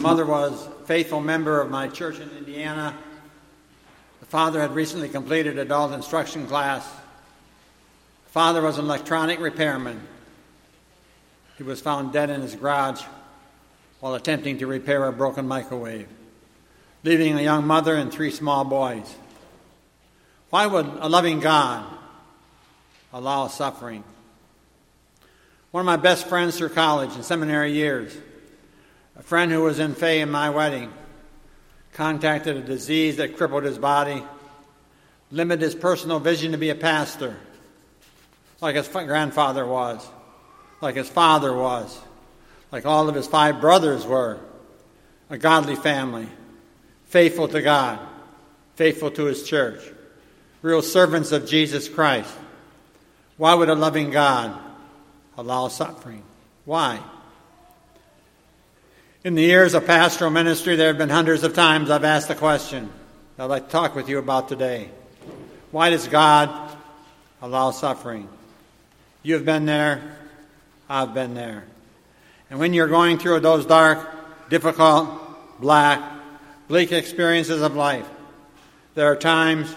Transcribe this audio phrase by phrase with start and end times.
[0.00, 2.94] mother was a faithful member of my church in Indiana.
[4.18, 6.84] The father had recently completed adult instruction class.
[8.24, 10.00] The father was an electronic repairman.
[11.56, 13.02] He was found dead in his garage
[14.00, 16.08] while attempting to repair a broken microwave,
[17.04, 19.14] leaving a young mother and three small boys.
[20.50, 21.86] Why would a loving God
[23.12, 24.04] allow suffering?
[25.70, 28.16] One of my best friends through college and seminary years,
[29.16, 30.92] a friend who was in Fay in my wedding,
[31.92, 34.22] contacted a disease that crippled his body,
[35.30, 37.36] limited his personal vision to be a pastor,
[38.60, 40.06] like his grandfather was,
[40.80, 41.98] like his father was,
[42.72, 44.38] like all of his five brothers were,
[45.28, 46.28] a godly family,
[47.06, 47.98] faithful to God,
[48.74, 49.80] faithful to his church,
[50.62, 52.34] real servants of Jesus Christ.
[53.40, 54.54] Why would a loving God
[55.38, 56.22] allow suffering?
[56.66, 57.00] Why?
[59.24, 62.34] In the years of pastoral ministry, there have been hundreds of times I've asked the
[62.34, 62.90] question
[63.38, 64.90] that I'd like to talk with you about today.
[65.70, 66.76] Why does God
[67.40, 68.28] allow suffering?
[69.22, 70.18] You've been there,
[70.86, 71.64] I've been there.
[72.50, 74.06] And when you're going through those dark,
[74.50, 75.08] difficult,
[75.62, 76.02] black,
[76.68, 78.06] bleak experiences of life,
[78.96, 79.74] there are times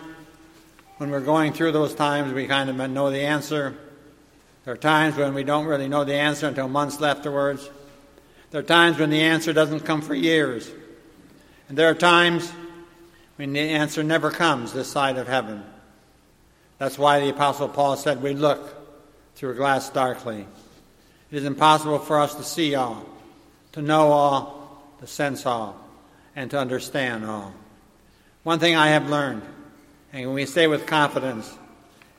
[0.97, 3.75] when we're going through those times we kind of know the answer.
[4.65, 7.69] There are times when we don't really know the answer until months afterwards.
[8.51, 10.69] There are times when the answer doesn't come for years.
[11.67, 12.51] And there are times
[13.35, 15.63] when the answer never comes this side of heaven.
[16.77, 18.75] That's why the Apostle Paul said, We look
[19.35, 20.45] through a glass darkly.
[21.31, 23.05] It is impossible for us to see all,
[23.71, 25.79] to know all, to sense all,
[26.35, 27.53] and to understand all.
[28.43, 29.41] One thing I have learned,
[30.13, 31.49] and we say with confidence,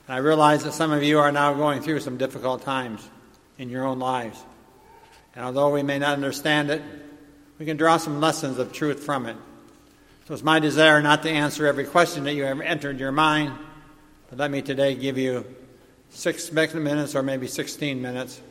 [0.07, 3.09] and I realize that some of you are now going through some difficult times
[3.57, 4.39] in your own lives.
[5.35, 6.83] And although we may not understand it,
[7.57, 9.37] we can draw some lessons of truth from it.
[10.27, 13.53] So it's my desire not to answer every question that you have entered your mind,
[14.29, 15.45] but let me today give you
[16.09, 18.41] six minutes or maybe 16 minutes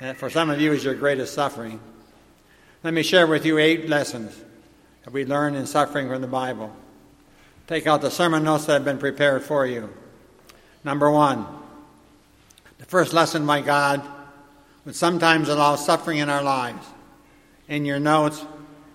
[0.00, 1.80] and for some of you is your greatest suffering.
[2.82, 4.38] Let me share with you eight lessons
[5.04, 6.74] that we learn in suffering from the Bible.
[7.66, 9.92] Take out the sermon notes that have been prepared for you.
[10.84, 11.46] Number one,
[12.78, 14.02] the first lesson by God
[14.84, 16.86] would sometimes allow suffering in our lives.
[17.68, 18.44] In your notes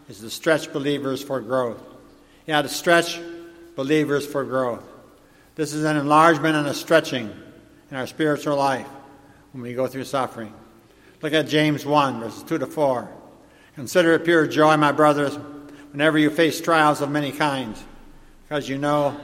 [0.08, 1.82] is to stretch believers for growth.
[2.48, 3.20] Yeah, to stretch
[3.76, 4.84] believers for growth.
[5.56, 7.30] This is an enlargement and a stretching
[7.90, 8.88] in our spiritual life
[9.52, 10.54] when we go through suffering.
[11.22, 13.10] Look at James 1, verses 2 to 4.
[13.76, 15.36] Consider it pure joy, my brothers,
[15.92, 17.84] whenever you face trials of many kinds,
[18.52, 19.16] because you know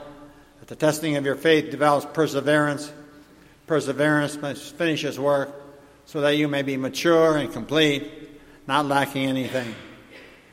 [0.58, 2.90] that the testing of your faith develops perseverance.
[3.66, 5.50] Perseverance must finish work,
[6.06, 8.10] so that you may be mature and complete,
[8.66, 9.74] not lacking anything.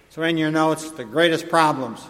[0.09, 2.05] So, in your notes, the greatest problems,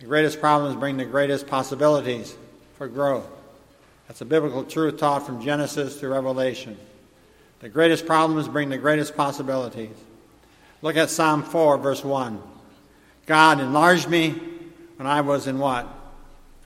[0.00, 2.36] the greatest problems bring the greatest possibilities
[2.76, 3.26] for growth.
[4.06, 6.76] That's a biblical truth taught from Genesis to Revelation.
[7.60, 9.96] The greatest problems bring the greatest possibilities.
[10.82, 12.38] Look at Psalm 4, verse 1.
[13.24, 14.58] God enlarged me
[15.00, 15.88] when I was in what?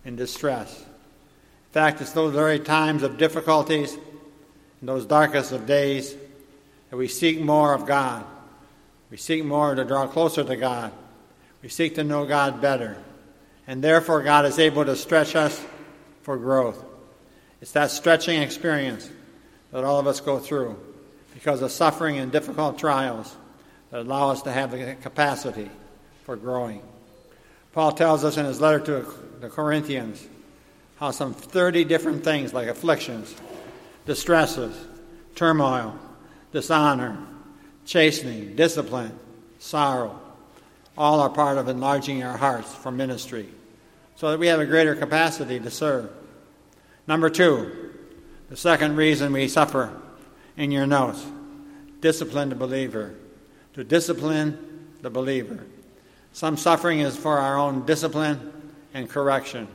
[0.04, 0.76] In distress.
[0.80, 6.16] In fact, it's those very times of difficulties, in those darkest of days,
[6.90, 8.24] that we seek more of God.
[9.08, 10.90] We seek more to draw closer to God.
[11.62, 12.96] We seek to know God better.
[13.68, 15.64] And therefore, God is able to stretch us
[16.22, 16.84] for growth.
[17.60, 19.08] It's that stretching experience
[19.70, 20.76] that all of us go through
[21.34, 23.32] because of suffering and difficult trials
[23.92, 25.70] that allow us to have the capacity
[26.24, 26.82] for growing.
[27.74, 29.06] Paul tells us in his letter to
[29.40, 30.24] the Corinthians
[30.96, 33.34] how some 30 different things like afflictions,
[34.06, 34.74] distresses,
[35.34, 35.98] turmoil,
[36.52, 37.18] dishonor,
[37.84, 39.18] chastening, discipline,
[39.58, 40.20] sorrow,
[40.96, 43.48] all are part of enlarging our hearts for ministry
[44.14, 46.08] so that we have a greater capacity to serve.
[47.08, 47.92] Number two,
[48.50, 49.92] the second reason we suffer
[50.56, 51.26] in your notes
[52.00, 53.14] discipline the believer.
[53.72, 55.64] To discipline the believer.
[56.34, 58.52] Some suffering is for our own discipline
[58.92, 59.68] and correction.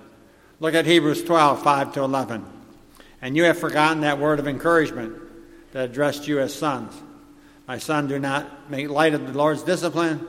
[0.59, 2.45] Look at Hebrews 12, 5 to 11.
[3.21, 5.15] And you have forgotten that word of encouragement
[5.71, 6.93] that addressed you as sons.
[7.65, 10.19] My son, do not make light of the Lord's discipline.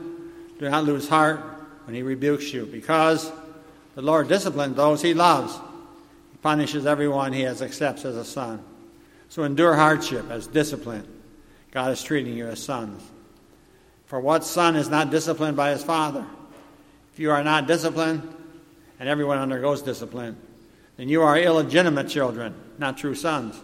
[0.57, 1.41] Do not lose heart
[1.83, 3.29] when he rebukes you, because
[3.95, 5.53] the Lord disciplines those he loves
[6.31, 8.63] He punishes everyone he has accepts as a son.
[9.27, 11.05] So endure hardship as discipline.
[11.71, 13.10] God is treating you as sons.
[14.11, 16.25] For what son is not disciplined by his father?
[17.13, 18.21] If you are not disciplined,
[18.99, 20.35] and everyone undergoes discipline,
[20.97, 23.57] then you are illegitimate children, not true sons.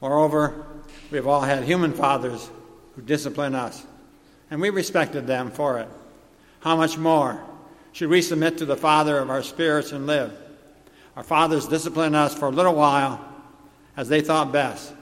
[0.00, 0.64] Moreover,
[1.10, 2.48] we have all had human fathers
[2.94, 3.84] who discipline us,
[4.48, 5.88] and we respected them for it.
[6.60, 7.42] How much more
[7.90, 10.32] should we submit to the Father of our spirits and live?
[11.16, 13.26] Our fathers disciplined us for a little while
[13.96, 14.94] as they thought best,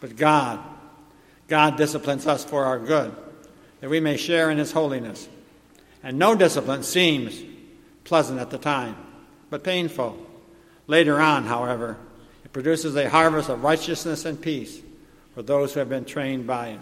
[0.00, 0.60] but God,
[1.48, 3.12] God disciplines us for our good,
[3.84, 5.28] that we may share in His holiness.
[6.02, 7.38] And no discipline seems
[8.04, 8.96] pleasant at the time,
[9.50, 10.16] but painful.
[10.86, 11.98] Later on, however,
[12.46, 14.80] it produces a harvest of righteousness and peace
[15.34, 16.80] for those who have been trained by it.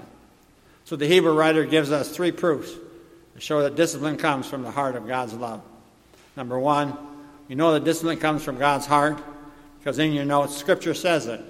[0.84, 2.70] So the Hebrew writer gives us three proofs
[3.34, 5.60] to show that discipline comes from the heart of God's love.
[6.36, 6.96] Number one,
[7.48, 9.20] we know that discipline comes from God's heart
[9.80, 11.40] because in your notes, Scripture says it.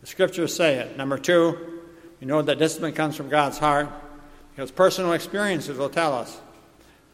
[0.00, 0.96] The Scriptures say it.
[0.96, 1.84] Number two,
[2.20, 3.88] we know that discipline comes from God's heart
[4.54, 6.40] because personal experiences will tell us.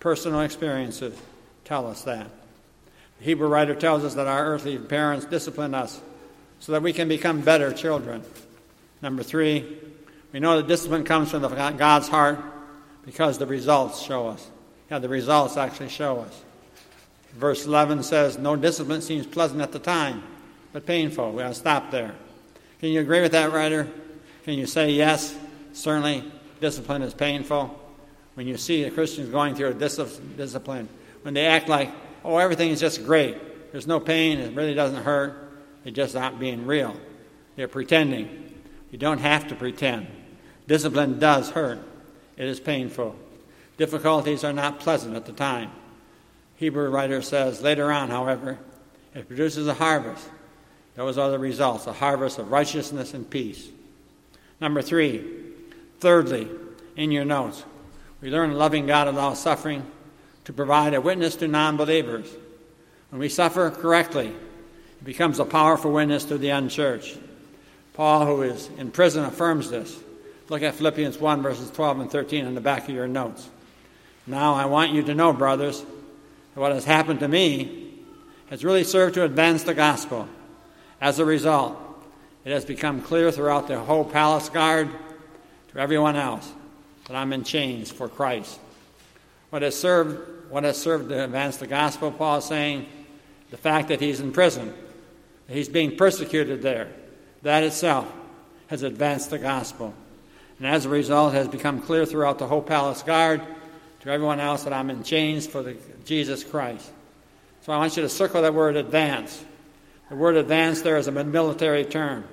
[0.01, 1.17] Personal experiences
[1.65, 2.29] tell us that.
[3.19, 6.01] The Hebrew writer tells us that our earthly parents discipline us
[6.61, 8.23] so that we can become better children.
[9.03, 9.79] Number three,
[10.33, 11.43] we know that discipline comes from
[11.77, 12.39] God's heart
[13.05, 14.51] because the results show us.
[14.91, 16.43] Yeah, the results actually show us.
[17.35, 20.23] Verse 11 says, No discipline seems pleasant at the time,
[20.73, 21.33] but painful.
[21.33, 22.15] We have to stop there.
[22.81, 23.89] Can you agree with that, writer?
[24.45, 25.37] Can you say, yes,
[25.73, 26.25] certainly
[26.61, 27.79] discipline is painful?
[28.35, 30.89] When you see the Christians going through a discipline,
[31.23, 31.91] when they act like,
[32.25, 35.51] oh, everything is just great, there's no pain, it really doesn't hurt,
[35.83, 36.97] they're just not being real.
[37.57, 38.55] They're pretending.
[38.91, 40.07] You don't have to pretend.
[40.67, 41.81] Discipline does hurt,
[42.37, 43.17] it is painful.
[43.77, 45.71] Difficulties are not pleasant at the time.
[46.57, 48.59] Hebrew writer says, later on, however,
[49.15, 50.29] it produces a harvest.
[50.95, 53.69] Those are the results a harvest of righteousness and peace.
[54.61, 55.48] Number three,
[56.01, 56.49] thirdly,
[56.97, 57.65] in your notes,
[58.21, 59.87] we learn loving God allows suffering
[60.45, 62.29] to provide a witness to non believers.
[63.11, 67.19] When we suffer correctly, it becomes a powerful witness to the unchurched.
[67.95, 69.99] Paul, who is in prison, affirms this.
[70.49, 73.49] Look at Philippians 1, verses 12 and 13 in the back of your notes.
[74.27, 77.95] Now, I want you to know, brothers, that what has happened to me
[78.51, 80.29] has really served to advance the gospel.
[81.01, 81.79] As a result,
[82.45, 84.89] it has become clear throughout the whole palace guard
[85.79, 86.53] to everyone else
[87.07, 88.59] that I'm in chains for Christ.
[89.51, 92.87] What has served, what has served to advance the gospel, Paul is saying,
[93.53, 94.75] the fact that he's in prison,
[95.47, 96.89] that he's being persecuted there,
[97.43, 98.13] that itself
[98.67, 99.95] has advanced the gospel.
[100.59, 103.41] And as a result, has become clear throughout the whole palace guard
[104.01, 106.91] to everyone else that I'm in chains for the, Jesus Christ.
[107.61, 109.45] So I want you to circle that word advance.
[110.09, 112.25] The word advance there is a military term.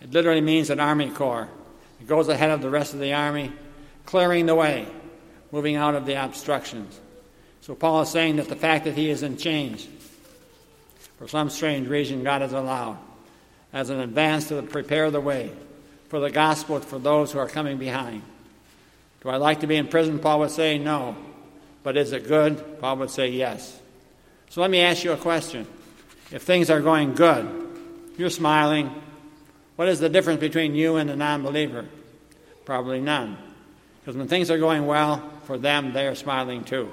[0.00, 1.48] It literally means an army corps.
[2.00, 3.52] It goes ahead of the rest of the army,
[4.04, 4.86] clearing the way,
[5.52, 7.00] moving out of the obstructions.
[7.60, 9.88] So Paul is saying that the fact that he is in chains,
[11.18, 12.98] for some strange reason, God has allowed
[13.72, 15.50] as an advance to prepare the way
[16.08, 18.22] for the gospel for those who are coming behind.
[19.22, 20.18] Do I like to be in prison?
[20.18, 21.16] Paul would say no.
[21.82, 22.80] But is it good?
[22.80, 23.80] Paul would say yes.
[24.50, 25.66] So let me ask you a question.
[26.30, 28.90] If things are going good, you're smiling,
[29.76, 31.84] what is the difference between you and a non believer?
[32.64, 33.36] Probably none.
[34.00, 36.90] Because when things are going well for them, they are smiling too.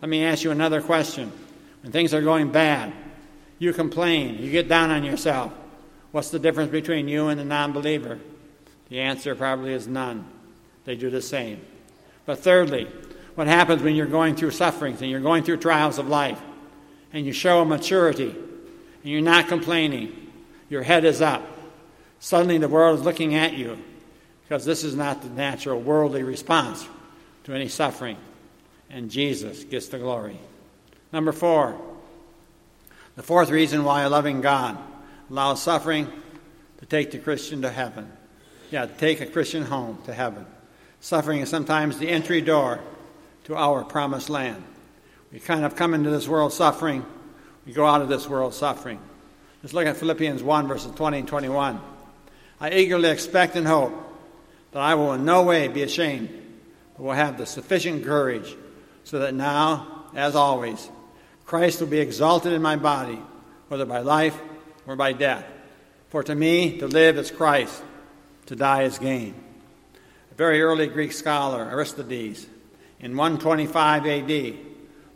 [0.00, 1.32] Let me ask you another question.
[1.82, 2.92] When things are going bad,
[3.58, 5.52] you complain, you get down on yourself.
[6.12, 8.18] What's the difference between you and a non believer?
[8.88, 10.26] The answer probably is none.
[10.84, 11.60] They do the same.
[12.24, 12.86] But thirdly,
[13.34, 16.40] what happens when you're going through sufferings and you're going through trials of life
[17.12, 20.30] and you show a maturity and you're not complaining,
[20.68, 21.42] your head is up.
[22.20, 23.78] Suddenly the world is looking at you
[24.42, 26.86] because this is not the natural worldly response
[27.44, 28.16] to any suffering.
[28.90, 30.38] And Jesus gets the glory.
[31.12, 31.80] Number four,
[33.16, 34.78] the fourth reason why a loving God
[35.30, 36.10] allows suffering
[36.78, 38.10] to take the Christian to heaven.
[38.70, 40.46] Yeah, to take a Christian home to heaven.
[41.00, 42.80] Suffering is sometimes the entry door
[43.44, 44.62] to our promised land.
[45.32, 47.04] We kind of come into this world suffering
[47.66, 49.00] we go out of this world suffering.
[49.62, 51.80] Let's look at Philippians 1, verses 20 and 21.
[52.60, 53.92] I eagerly expect and hope
[54.72, 56.30] that I will in no way be ashamed,
[56.96, 58.56] but will have the sufficient courage
[59.04, 60.90] so that now, as always,
[61.44, 63.20] Christ will be exalted in my body,
[63.68, 64.38] whether by life
[64.86, 65.44] or by death.
[66.08, 67.82] For to me, to live is Christ,
[68.46, 69.34] to die is gain.
[70.32, 72.46] A very early Greek scholar, Aristides,
[73.00, 74.56] in 125 AD,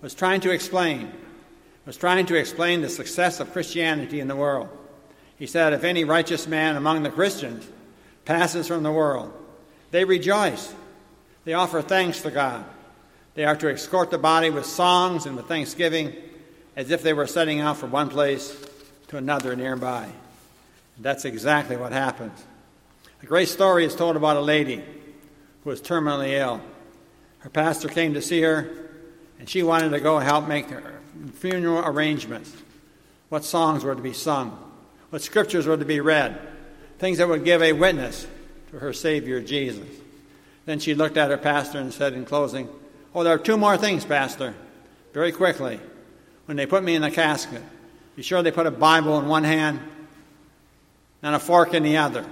[0.03, 1.13] was trying to explain
[1.87, 4.69] was trying to explain the success of Christianity in the world.
[5.41, 7.67] He said, If any righteous man among the Christians
[8.27, 9.33] passes from the world,
[9.91, 10.73] they rejoice.
[11.45, 12.65] They offer thanks to God.
[13.35, 16.15] They are to escort the body with songs and with thanksgiving,
[16.77, 18.55] as if they were setting out from one place
[19.09, 20.11] to another nearby.
[20.99, 22.45] That's exactly what happens.
[23.23, 24.85] A great story is told about a lady
[25.65, 26.61] who was terminally ill.
[27.39, 28.71] Her pastor came to see her,
[29.39, 31.01] and she wanted to go help make her
[31.33, 32.55] funeral arrangements.
[33.31, 34.70] What songs were to be sung,
[35.11, 36.41] what scriptures were to be read,
[36.99, 38.27] things that would give a witness
[38.71, 39.87] to her Savior Jesus.
[40.67, 42.69] Then she looked at her pastor and said in closing,
[43.15, 44.55] Oh, there are two more things, Pastor.
[45.13, 45.81] Very quickly.
[46.45, 47.63] When they put me in the casket,
[48.15, 49.81] be sure they put a Bible in one hand
[51.23, 52.25] and a fork in the other.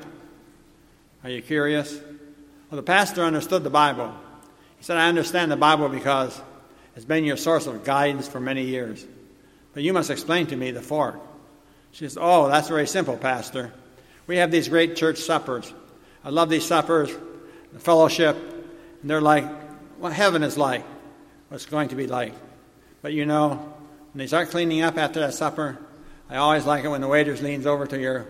[1.25, 1.99] Are you curious?
[2.71, 4.15] Well, the pastor understood the Bible.
[4.79, 6.41] He said, I understand the Bible because
[6.95, 9.05] it's been your source of guidance for many years.
[9.73, 11.21] But you must explain to me the fork.
[11.93, 13.73] She says, Oh, that's very simple, Pastor.
[14.27, 15.73] We have these great church suppers.
[16.25, 17.11] I love these suppers,
[17.73, 18.37] the fellowship,
[19.01, 19.45] and they're like
[19.99, 20.85] what heaven is like,
[21.49, 22.35] what it's going to be like.
[23.03, 23.51] But you know,
[24.13, 25.79] when they start cleaning up after that supper,
[26.29, 28.27] I always like it when the waiter leans over to your,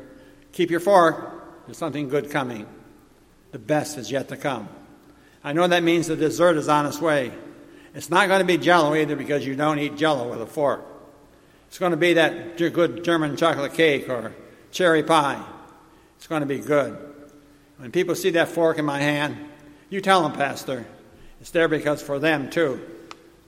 [0.53, 2.67] keep your fork, there's something good coming.
[3.51, 4.69] The best is yet to come.
[5.43, 7.33] I know that means the dessert is on its way.
[7.95, 10.85] It's not going to be jello either because you don't eat jello with a fork.
[11.69, 14.35] It's going to be that good German chocolate cake or
[14.73, 15.43] cherry pie.
[16.17, 16.97] It's going to be good.
[17.77, 19.37] When people see that fork in my hand,
[19.89, 20.85] you tell them, Pastor,
[21.41, 22.81] it's there because for them too,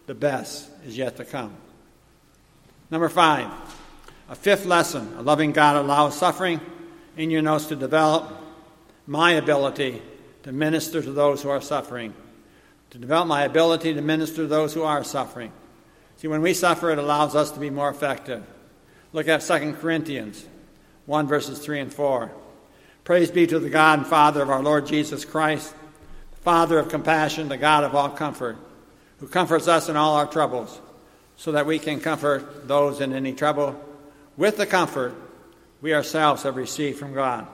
[0.06, 1.54] the best is yet to come.
[2.90, 3.50] Number five,
[4.28, 6.60] a fifth lesson a loving God allows suffering
[7.16, 8.30] in your notes to develop
[9.06, 10.00] my ability
[10.44, 12.14] to minister to those who are suffering,
[12.90, 15.52] to develop my ability to minister to those who are suffering.
[16.20, 18.44] See, when we suffer, it allows us to be more effective.
[19.14, 20.44] Look at 2 Corinthians
[21.06, 22.30] 1, verses 3 and 4.
[23.04, 25.74] Praise be to the God and Father of our Lord Jesus Christ,
[26.32, 28.58] the Father of compassion, the God of all comfort,
[29.18, 30.78] who comforts us in all our troubles,
[31.38, 33.82] so that we can comfort those in any trouble
[34.36, 35.14] with the comfort
[35.80, 37.46] we ourselves have received from God.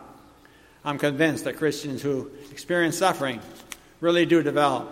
[0.84, 3.40] I'm convinced that Christians who experience suffering
[4.00, 4.90] really do develop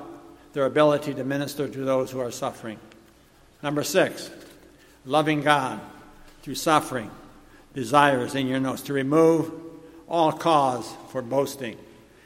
[0.53, 2.79] their ability to minister to those who are suffering.
[3.65, 4.31] Number six,
[5.07, 5.81] loving God
[6.43, 7.11] through suffering
[7.73, 9.51] desires in your notes to remove
[10.07, 11.73] all cause for boasting.
[11.73, 11.79] You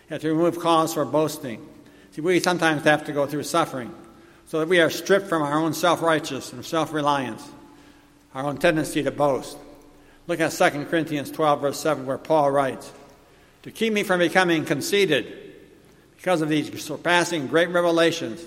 [0.09, 1.65] have to remove cause for boasting.
[2.11, 3.95] See, we sometimes have to go through suffering
[4.47, 7.49] so that we are stripped from our own self righteousness and self reliance,
[8.35, 9.57] our own tendency to boast.
[10.27, 12.93] Look at 2 Corinthians 12, verse 7, where Paul writes,
[13.63, 15.55] to keep me from becoming conceited
[16.17, 18.45] because of these surpassing great revelations.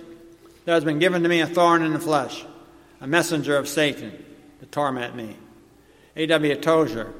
[0.65, 2.43] There has been given to me a thorn in the flesh,
[3.01, 4.11] a messenger of Satan
[4.59, 5.35] to torment me.
[6.15, 6.55] A.W.
[6.55, 7.13] Tozer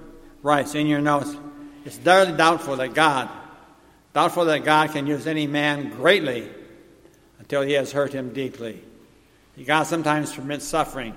[0.44, 1.36] writes in your notes,
[1.84, 3.30] it's very doubtful that God,
[4.14, 6.48] doubtful that God can use any man greatly
[7.40, 8.82] until he has hurt him deeply.
[9.66, 11.16] God sometimes permits suffering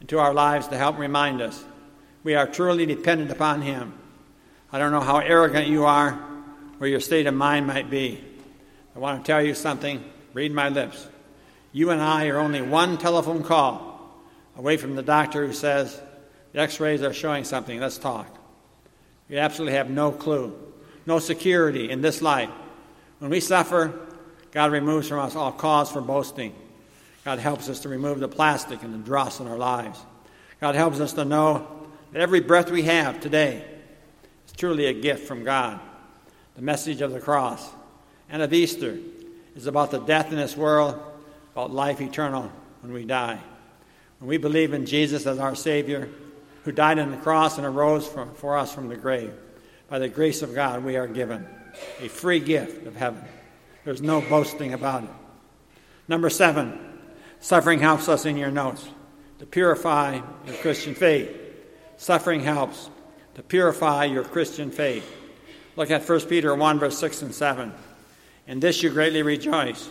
[0.00, 1.64] into our lives to help remind us
[2.22, 3.94] we are truly dependent upon him
[4.70, 6.18] I don't know how arrogant you are
[6.78, 8.22] or your state of mind might be.
[8.94, 10.04] I want to tell you something.
[10.34, 11.08] Read my lips.
[11.72, 13.87] You and I are only one telephone call
[14.58, 16.02] away from the doctor who says,
[16.52, 18.36] the x rays are showing something, let's talk.
[19.30, 20.54] We absolutely have no clue,
[21.06, 22.50] no security in this life.
[23.20, 23.98] When we suffer,
[24.50, 26.54] God removes from us all cause for boasting.
[27.24, 30.00] God helps us to remove the plastic and the dross in our lives.
[30.60, 33.64] God helps us to know that every breath we have today
[34.46, 35.78] is truly a gift from God.
[36.56, 37.70] The message of the cross
[38.28, 38.98] and of Easter
[39.54, 41.00] is about the death in this world,
[41.52, 42.50] about life eternal
[42.80, 43.40] when we die.
[44.18, 46.08] When we believe in Jesus as our Savior,
[46.64, 49.32] who died on the cross and arose for, for us from the grave,
[49.88, 51.46] by the grace of God, we are given
[52.00, 53.24] a free gift of heaven.
[53.84, 55.10] There's no boasting about it.
[56.08, 56.78] Number seven,
[57.40, 58.86] suffering helps us in your notes
[59.38, 61.30] to purify your Christian faith.
[61.96, 62.90] Suffering helps
[63.34, 65.08] to purify your Christian faith.
[65.76, 67.72] Look at 1 Peter 1, verse 6 and 7.
[68.48, 69.88] In this you greatly rejoice,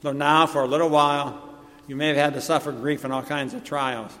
[0.00, 1.45] though now for a little while
[1.86, 4.12] you may have had to suffer grief and all kinds of trials.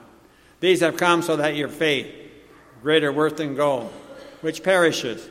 [0.60, 2.06] These have come so that your faith,
[2.82, 3.92] greater worth than gold,
[4.40, 5.28] which perishes,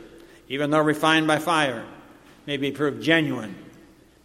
[0.49, 1.85] even though refined by fire,
[2.45, 3.55] may be proved genuine,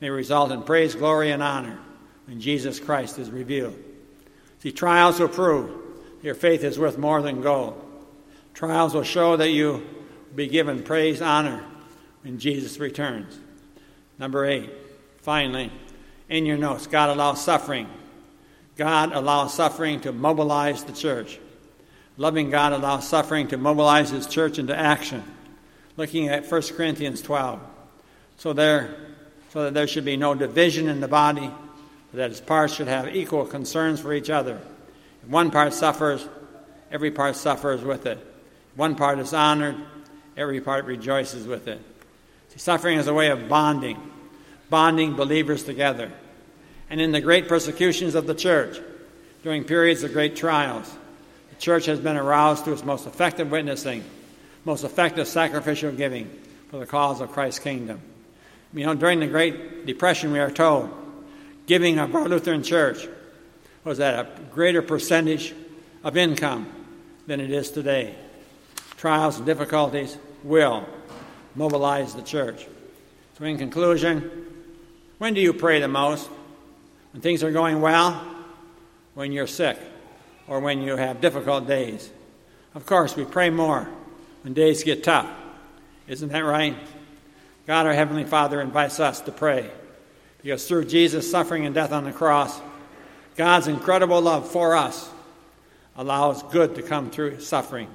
[0.01, 1.79] may result in praise, glory, and honor
[2.27, 3.77] when Jesus Christ is revealed.
[4.61, 5.71] See, trials will prove
[6.23, 7.83] your faith is worth more than gold.
[8.53, 9.83] Trials will show that you will
[10.35, 11.65] be given praise, honor
[12.23, 13.39] when Jesus returns.
[14.19, 14.71] Number eight,
[15.23, 15.73] finally,
[16.29, 17.89] in your notes, God allows suffering.
[18.81, 21.39] God allows suffering to mobilize the church.
[22.17, 25.23] Loving God allows suffering to mobilize his church into action.
[25.99, 27.61] Looking at 1 Corinthians 12.
[28.39, 28.97] So there
[29.51, 31.51] so that there should be no division in the body,
[32.11, 34.59] but that its parts should have equal concerns for each other.
[35.23, 36.27] If one part suffers,
[36.91, 39.77] every part suffers with it If one part is honored,
[40.39, 41.83] every part rejoices with it.
[42.49, 44.01] See, suffering is a way of bonding,
[44.71, 46.11] bonding believers together.
[46.91, 48.81] And in the great persecutions of the church,
[49.43, 50.93] during periods of great trials,
[51.51, 54.05] the church has been aroused to its most effective witnessing,
[54.65, 56.29] most effective sacrificial giving
[56.69, 58.01] for the cause of Christ's kingdom.
[58.75, 60.91] You know, during the Great Depression, we are told
[61.67, 63.07] giving of our Lutheran Church
[63.85, 65.55] was at a greater percentage
[66.03, 66.71] of income
[67.27, 68.15] than it is today.
[68.97, 70.87] Trials and difficulties will
[71.55, 72.67] mobilize the church.
[73.39, 74.47] So, in conclusion,
[75.19, 76.29] when do you pray the most?
[77.13, 78.25] When things are going well?
[79.15, 79.79] When you're sick?
[80.47, 82.11] Or when you have difficult days?
[82.75, 83.89] Of course, we pray more
[84.43, 85.29] when days get tough.
[86.07, 86.77] Isn't that right?
[87.67, 89.71] God, our Heavenly Father, invites us to pray
[90.43, 92.61] because through Jesus' suffering and death on the cross,
[93.37, 95.09] God's incredible love for us
[95.97, 97.89] allows good to come through suffering.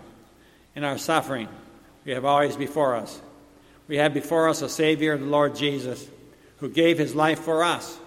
[0.75, 1.47] In our suffering,
[2.05, 3.19] we have always before us.
[3.87, 6.07] We have before us a Savior, the Lord Jesus,
[6.57, 7.97] who gave his life for us.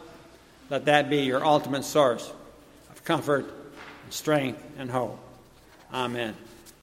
[0.70, 2.30] Let that be your ultimate source
[2.90, 3.46] of comfort,
[4.04, 5.18] and strength, and hope.
[5.92, 6.34] Amen.